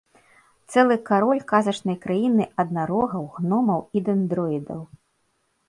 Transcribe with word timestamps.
Цэлы 0.75 0.95
кароль 1.09 1.41
казачнай 1.51 1.97
краіны 2.07 2.43
аднарогаў, 2.65 3.23
гномаў 3.39 3.79
і 3.97 4.07
дэндроідаў! 4.09 4.81